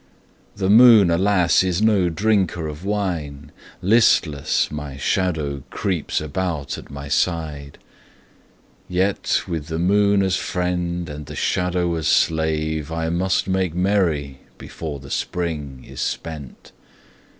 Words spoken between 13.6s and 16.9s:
merry before the Spring is spent.